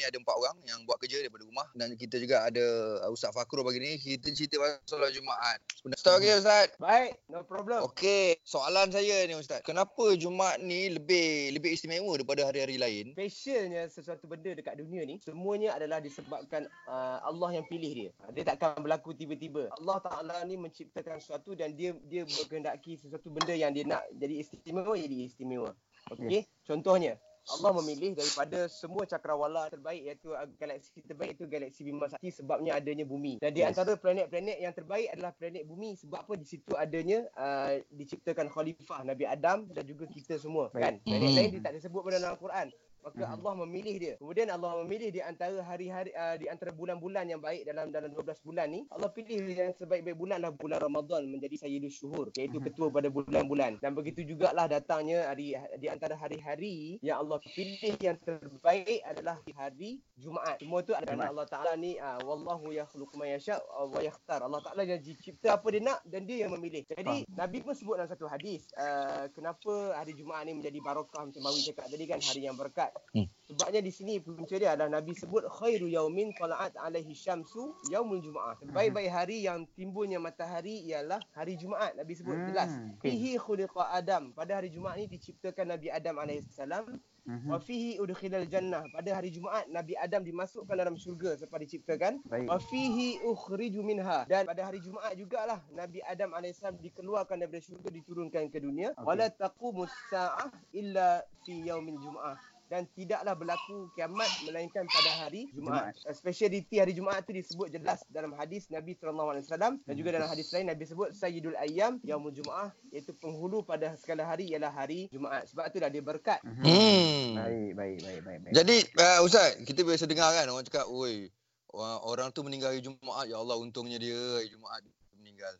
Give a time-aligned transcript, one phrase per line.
[0.00, 2.64] ni ada empat orang yang buat kerja daripada rumah dan kita juga ada
[3.04, 4.00] uh, Ustaz Fakrul pagi ni.
[4.00, 5.60] Kita cerita pasal solat Jumaat.
[5.84, 6.72] Ustaz okey Ustaz?
[6.80, 7.84] Baik, no problem.
[7.84, 9.60] Okey, soalan saya ni Ustaz.
[9.60, 13.12] Kenapa Jumaat ni lebih lebih istimewa daripada hari-hari lain?
[13.12, 18.10] Specialnya sesuatu benda dekat dunia ni semuanya adalah disebabkan uh, Allah yang pilih dia.
[18.32, 19.68] Dia takkan berlaku tiba-tiba.
[19.76, 24.40] Allah Taala ni menciptakan sesuatu dan dia dia berkehendaki sesuatu benda yang dia nak jadi
[24.40, 25.76] istimewa jadi istimewa.
[26.08, 32.30] Okey, contohnya Allah memilih daripada semua cakrawala terbaik iaitu galaksi terbaik itu galaksi Bima Sakti
[32.30, 33.40] sebabnya adanya bumi.
[33.40, 33.72] Dan di Yes.
[33.72, 39.02] antara planet-planet yang terbaik adalah planet bumi sebab apa di situ adanya uh, diciptakan khalifah
[39.02, 40.82] Nabi Adam dan juga kita semua Baik.
[40.82, 40.94] kan.
[41.02, 41.36] Planet Mhm.
[41.36, 42.68] lain dia tak disebut pada dalam Al-Quran.
[43.00, 43.32] Maka Mhm.
[43.40, 44.14] Allah memilih dia.
[44.20, 48.38] Kemudian Allah memilih di antara hari-hari uh, di antara bulan-bulan yang baik dalam dalam 12
[48.44, 52.66] bulan ni, Allah pilih yang sebaik-baik bulan adalah bulan Ramadan menjadi sayyidus syuhur, iaitu Mhm.
[52.70, 53.80] ketua pada bulan-bulan.
[53.80, 60.00] Dan begitu jugalah datangnya hari di antara hari-hari yang Allah pilih yang terbaik adalah hari
[60.20, 60.60] Jumaat.
[60.60, 61.32] Semua tu adalah.
[61.32, 64.44] Allah Taala ni uh, wallahu yakhluqu ma yasha uh, wa yakhtar.
[64.44, 66.84] Allah Taala yang cipta apa dia nak dan dia yang memilih.
[66.84, 71.40] Jadi Nabi pun sebut dalam satu hadis, uh, kenapa hari Jumaat ni menjadi barakah macam
[71.40, 72.89] Mawi cakap tadi kan hari yang berkat.
[73.10, 73.26] Hmm.
[73.50, 78.54] Sebabnya di sini punca dia adalah Nabi sebut khairu yaumin tala'at alaihi syamsu yaumul jumaah.
[78.62, 81.98] Sebaik-baik hari yang timbulnya matahari ialah hari Jumaat.
[81.98, 82.70] Nabi sebut Hmm, jelas.
[83.02, 84.30] Fihi khuliqa Adam.
[84.30, 87.02] Pada hari Jumaat ni diciptakan Nabi Adam alaihissalam.
[87.26, 87.50] Mhm.
[87.50, 88.86] Wa fihi udkhilal jannah.
[88.94, 92.22] Pada hari Jumaat Nabi Adam dimasukkan dalam syurga sebab diciptakan.
[92.46, 94.24] Wa fihi ukhriju minha.
[94.30, 98.94] Dan pada hari Jumaat jugalah Nabi Adam AS dikeluarkan daripada syurga diturunkan ke dunia.
[99.02, 102.38] Wala taqumus sa'ah illa fi yaumil Jumaah.
[102.70, 105.90] Dan tidaklah berlaku kiamat melainkan pada hari Jumaat.
[105.98, 106.14] Jumaat.
[106.14, 110.70] Speciality hari Jumaat itu disebut jelas dalam hadis Nabi SAW dan juga dalam hadis lain
[110.70, 115.50] Nabi sebut Sayyidul Ayyam Yaumul Jumaah iaitu penghulu pada segala hari ialah hari Jumaat.
[115.50, 116.38] Sebab itulah dia berkat.
[116.46, 116.62] Mhm.
[116.62, 117.34] Hmm.
[117.34, 118.38] Baik, baik, baik, baik.
[118.46, 118.54] baik.
[118.54, 121.26] Jadi uh, Ustaz, kita biasa dengar kan orang cakap, "Oi,
[121.74, 125.54] orang, orang tu meninggal hari Jumaat, ya Allah untungnya dia hari Jumaat dia meninggal."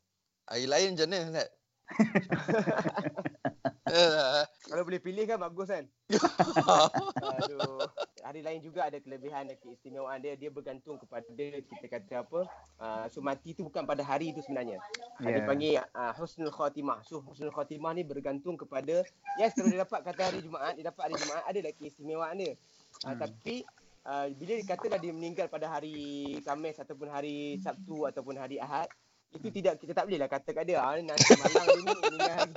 [0.47, 1.49] Hari lain macam mana Ustaz?
[3.91, 5.85] Eh, Kalau boleh pilih kan bagus kan?
[7.35, 7.83] Aduh.
[8.23, 10.39] Hari lain juga ada kelebihan dan keistimewaan dia.
[10.39, 12.41] Dia bergantung kepada kita kata apa.
[12.79, 14.79] Uh, so mati tu bukan pada hari itu sebenarnya.
[15.19, 15.35] Yeah.
[15.35, 15.47] Dia Ya.
[15.49, 17.03] panggil uh, husnul khatimah.
[17.03, 19.03] So husnul khatimah ni bergantung kepada
[19.41, 22.55] yes kalau dia dapat kata hari Jumaat, dia dapat hari Jumaat ada lagi keistimewaan dia.
[23.03, 23.19] Uh, Hmm.
[23.23, 23.63] Tapi
[24.03, 25.95] uh, bila dikatakan dia meninggal pada hari
[26.43, 28.91] Khamis ataupun hari Sabtu ataupun hari Ahad,
[29.31, 32.35] itu tidak kita tak boleh lah kata kat dia, ah nanti malam dia ni meninggal
[32.35, 32.50] tak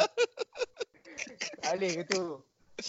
[1.83, 2.23] boleh ke tu.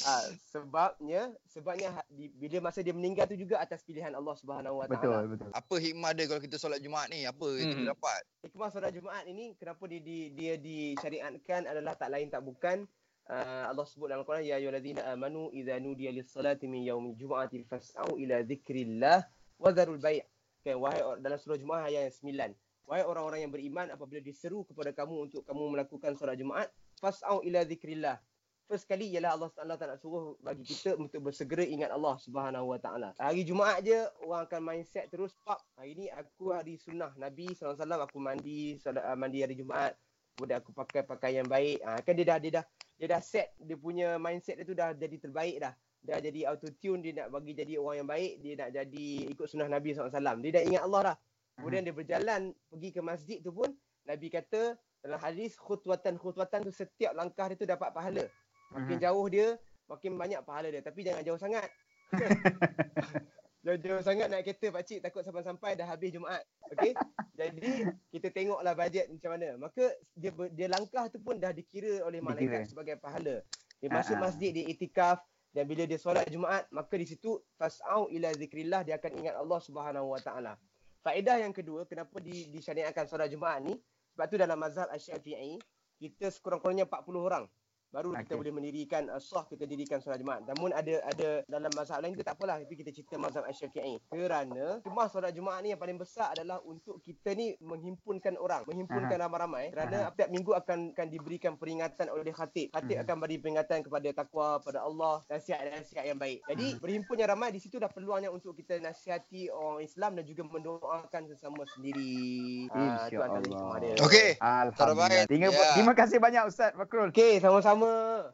[0.00, 4.80] Ah, sebabnya sebabnya ha- di, bila masa dia meninggal tu juga atas pilihan Allah Subhanahu
[4.80, 5.28] Wa Betul, Taala.
[5.28, 5.50] betul.
[5.52, 7.22] apa hikmah dia kalau kita solat Jumaat ni?
[7.22, 7.90] Apa yang kita Hmm.
[7.92, 8.20] dapat?
[8.42, 12.88] Hikmah solat Jumaat ini kenapa dia di, dia disyariatkan adalah tak lain tak bukan
[13.28, 18.16] uh, Allah sebut dalam Al-Quran ya ayyuhallazina amanu idza nudiya lis-salati min yaumil jumu'ati fas'au
[18.16, 19.20] ila dzikrillah
[19.58, 20.24] wa dzarul bai'.
[20.60, 22.88] Okay, wahai dalam surah Jumaat ayat yang 9.
[22.88, 27.60] Wahai orang-orang yang beriman apabila diseru kepada kamu untuk kamu melakukan solat Jumaat, fas'au ila
[27.62, 28.16] dzikrillah.
[28.64, 32.72] First kali ialah Allah Taala tak nak suruh bagi kita untuk bersegera ingat Allah Subhanahu
[32.72, 33.12] Wa Taala.
[33.20, 33.92] Hari Jumaat je
[34.24, 35.60] orang akan mindset terus pap.
[35.76, 39.92] Hari ni aku hari sunnah Nabi SAW aku mandi solat uh, mandi hari Jumaat.
[40.32, 41.84] Kemudian aku pakai pakaian baik.
[41.84, 42.64] Ah kan dia dah dia dah
[42.96, 45.76] dia dah set dia punya mindset dia tu dah jadi terbaik dah.
[46.00, 49.44] Dah jadi auto tune dia nak bagi jadi orang yang baik, dia nak jadi ikut
[49.44, 50.40] sunnah Nabi SAW.
[50.40, 51.16] Dia dah ingat Allah dah.
[51.60, 53.68] Kemudian dia berjalan pergi ke masjid tu pun
[54.08, 58.24] Nabi kata dalam hadis khutwatan khutwatan tu setiap langkah dia tu dapat pahala.
[58.72, 59.04] Makin Mhm.
[59.04, 59.48] jauh dia,
[59.90, 60.80] makin banyak pahala dia.
[60.80, 61.68] Tapi jangan jauh sangat.
[63.64, 66.44] Jauh-jauh sangat naik kereta pakcik takut sampai-sampai dah habis Jumaat.
[66.76, 66.92] Okey?
[67.32, 69.56] Jadi kita tengoklah bajet macam mana.
[69.56, 72.68] Maka dia dia langkah tu pun dah dikira oleh malaikat Dikira.
[72.68, 73.40] sebagai pahala.
[73.80, 74.28] Dia masuk ah.
[74.28, 75.24] masjid dia itikaf
[75.56, 79.60] dan bila dia solat Jumaat maka di situ fasau ila zikrillah dia akan ingat Allah
[79.64, 80.52] Subhanahu Wa Taala.
[81.00, 83.72] Faedah yang kedua kenapa di, disyariatkan solat Jumaat ni
[84.12, 85.56] sebab tu dalam mazhab Asy-Syafi'i
[86.04, 87.44] kita sekurang-kurangnya 40 orang
[87.94, 88.38] baru kita Okey.
[88.42, 90.42] boleh mendirikan uh, sah kita dirikan solat Jumaat.
[90.44, 94.02] Namun ada ada dalam mazhab lain tu tak apalah tapi kita cerita mazhab Asy-Syafi'i.
[94.04, 99.14] Kerana hikmah solat Jumaat ni yang paling besar adalah untuk kita ni menghimpunkan orang, menghimpunkan
[99.16, 102.74] ramai-ramai kerana setiap minggu akan akan diberikan peringatan oleh khatib.
[102.74, 103.04] Khatib Mhm.
[103.04, 106.42] akan beri peringatan kepada takwa pada Allah, nasihat-nasihat yang baik.
[106.44, 106.80] Jadi Mhm.
[106.80, 111.62] berhimpunnya ramai di situ dah peluangnya untuk kita nasihati orang Islam dan juga mendoakan sesama
[111.68, 112.66] sendiri.
[112.70, 113.76] Ah, InsyaAllah.
[113.76, 113.94] dia.
[114.00, 114.30] Okey.
[114.40, 114.72] Alhamdulillah.
[114.74, 115.24] Terbaik.
[115.28, 115.72] Terima, Ya.
[115.74, 117.10] terima kasih banyak Ustaz Fakrul.
[117.12, 117.83] Okey, sama-sama.
[117.84, 118.24] มือ